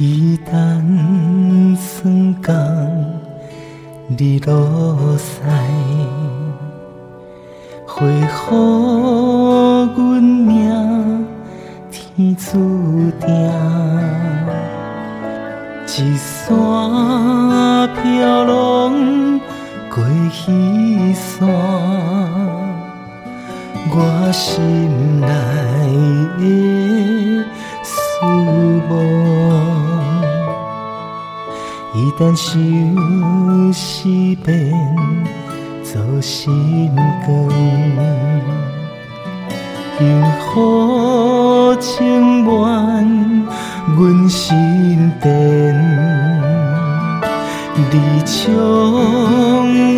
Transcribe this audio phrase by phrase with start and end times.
[0.00, 2.54] 伊等霜降
[4.16, 5.42] 日落西，
[7.84, 8.24] 花予
[9.96, 11.26] 阮命
[11.90, 13.28] 天注定，
[15.88, 16.46] 一山
[17.96, 19.40] 飘浪
[19.92, 21.48] 过彼山，
[23.90, 25.26] 我心内
[32.08, 34.08] 一旦想思
[34.42, 34.72] 变
[35.84, 36.90] 做心
[37.26, 37.50] 光，
[39.98, 43.04] 幸福充满
[43.94, 45.28] 阮身边，
[47.76, 48.34] 你将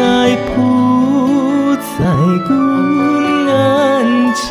[0.00, 2.04] 爱铺在
[2.48, 2.50] 阮
[3.46, 3.54] 眼
[4.34, 4.50] 前，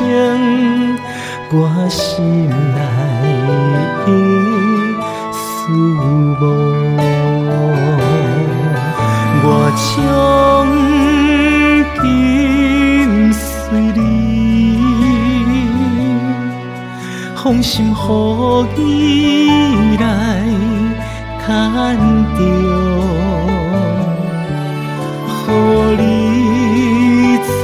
[1.51, 1.53] 我
[1.89, 2.79] 心内
[4.05, 4.07] 的
[5.33, 5.37] 思
[6.39, 6.41] 慕。
[9.51, 9.97] 我将
[11.97, 11.99] 跟
[13.33, 13.41] 随
[13.95, 13.99] 你，
[17.35, 17.93] 放心予
[18.77, 20.03] 伊来
[21.43, 21.47] 牵
[22.37, 22.39] 着，
[25.47, 25.49] 予
[25.97, 26.03] 你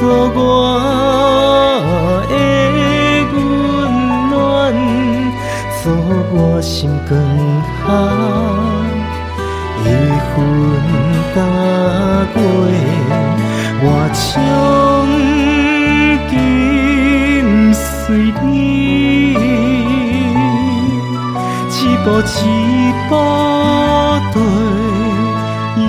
[0.34, 0.36] 我
[2.28, 2.34] 的
[3.32, 3.34] 温
[4.28, 4.34] 暖，
[5.84, 5.84] 做
[6.32, 7.14] 我心刚
[7.86, 7.88] 下。
[10.36, 10.92] 的云
[11.34, 11.36] 踏
[12.34, 12.36] 过，
[13.82, 13.84] 我
[14.16, 14.26] 将
[16.28, 16.32] 紧
[17.72, 17.76] 随
[18.44, 18.46] 你，
[21.72, 22.44] 一步一
[23.08, 23.10] 步
[24.32, 24.36] 对
[25.76, 25.80] 伊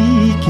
[0.42, 0.48] 行，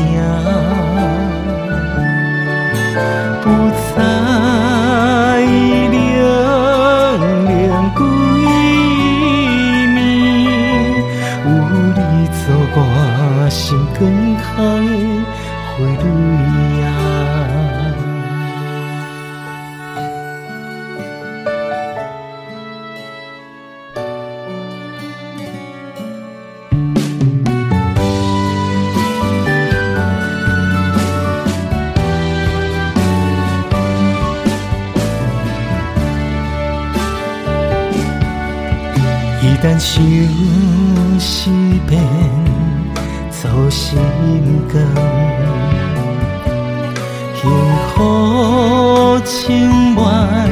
[13.97, 15.23] 心更开的
[15.65, 16.03] 花蕊
[16.83, 16.87] 啊，
[39.41, 39.89] 一旦想
[41.19, 41.49] 思
[41.87, 42.46] 变。
[43.49, 43.97] 做心
[44.71, 44.75] 光，
[47.33, 47.49] 幸
[47.95, 47.97] 福
[49.25, 49.33] 充
[49.93, 50.49] 满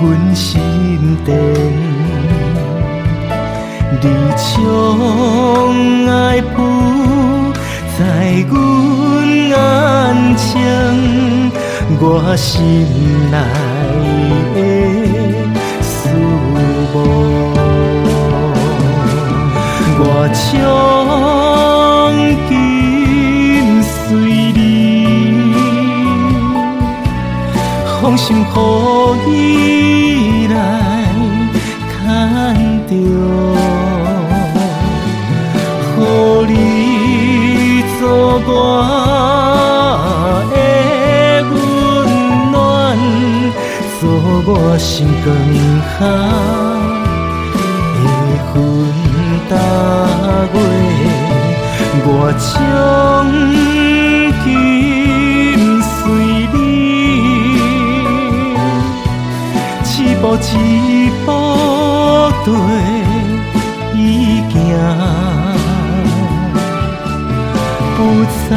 [0.00, 0.60] 阮身
[1.24, 1.36] 边，
[4.00, 4.06] 你
[4.38, 4.46] 将
[6.08, 6.54] 爱铺
[7.98, 8.00] 在
[8.48, 8.54] 阮
[9.48, 9.54] 眼
[10.36, 10.46] 前，
[12.00, 12.02] 我
[12.36, 12.52] 心
[13.30, 13.34] 内
[14.54, 14.56] 的
[28.06, 30.54] 放心予伊来
[31.90, 32.06] 牵
[32.86, 32.90] 着，
[35.98, 38.00] 予你做
[38.46, 38.48] 我
[40.52, 40.54] 的
[41.50, 41.52] 温
[42.52, 42.54] 暖，
[43.98, 44.00] 做
[44.46, 44.88] 我心
[45.24, 45.26] 刚
[45.98, 46.06] 下
[47.96, 48.06] 的
[48.54, 48.56] 云
[49.50, 49.52] 踏
[50.52, 50.54] 过。
[52.08, 52.46] 我将
[60.36, 61.26] 一步一步
[62.44, 62.52] 对
[63.94, 63.96] 伊
[64.52, 64.54] 行，
[67.96, 67.98] 不
[68.48, 68.50] 再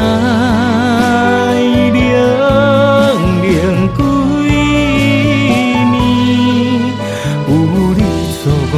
[1.94, 1.96] 冷
[3.42, 3.44] 冷
[3.96, 4.00] 几暝，
[7.48, 7.50] 有
[7.96, 7.98] 你
[8.42, 8.74] 做我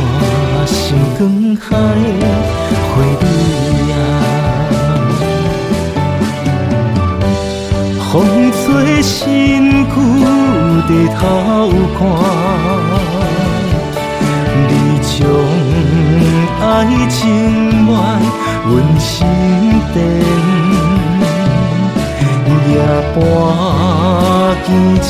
[0.67, 0.71] 心
[1.19, 1.21] 更
[1.57, 1.61] 海
[2.89, 2.97] 花蕊
[3.93, 3.95] 啊。
[8.13, 8.15] 风
[8.53, 9.72] 吹心
[10.89, 11.21] 低头
[11.97, 12.01] 看，
[14.69, 14.71] 你
[15.05, 15.11] 将
[16.61, 16.63] 爱
[17.09, 17.19] 充
[17.84, 17.91] 满
[18.67, 19.11] 阮心
[19.93, 19.97] 田，
[22.69, 22.75] 夜
[23.15, 23.17] 半
[24.65, 24.69] 坚
[25.03, 25.07] 持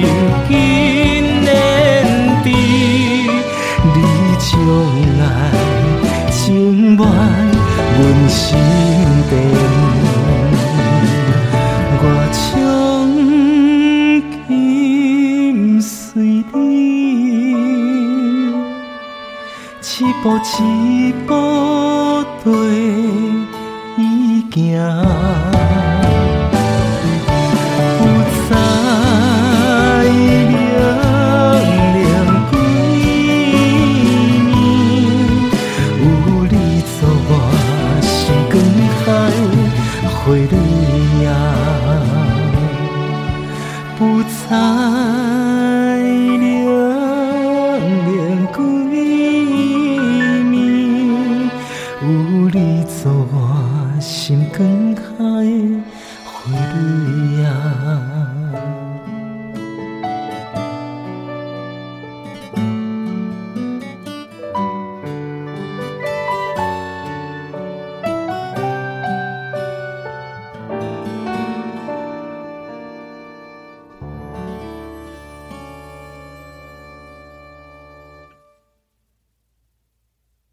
[0.00, 0.04] 又
[0.48, 0.52] 紧
[1.44, 1.48] 粘
[2.44, 2.46] 稠，
[3.94, 3.96] 你
[4.38, 4.48] 将
[5.20, 5.22] 爱
[6.30, 6.42] 充
[6.96, 7.02] 满
[7.98, 8.42] 阮心
[9.28, 9.32] 田。
[20.24, 21.34] 步一步
[22.42, 22.50] 对
[23.98, 25.73] 伊行。